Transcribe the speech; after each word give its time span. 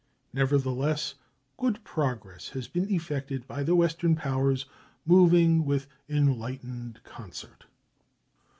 Nevertheless, 0.33 1.13
good 1.57 1.83
progress 1.83 2.49
has 2.49 2.67
been 2.67 2.91
effected 2.91 3.47
by 3.47 3.61
the 3.61 3.75
Western 3.75 4.15
powers, 4.15 4.65
moving 5.05 5.63
with 5.63 5.85
enlightened 6.09 6.99
concert. 7.03 7.65